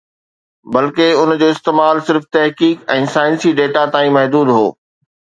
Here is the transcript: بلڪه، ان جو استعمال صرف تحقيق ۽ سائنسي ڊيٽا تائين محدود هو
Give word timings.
بلڪه، 0.73 1.07
ان 1.19 1.29
جو 1.41 1.47
استعمال 1.55 1.95
صرف 2.07 2.23
تحقيق 2.35 2.77
۽ 2.93 3.03
سائنسي 3.17 3.51
ڊيٽا 3.59 3.83
تائين 3.97 4.13
محدود 4.17 4.47
هو 4.55 4.63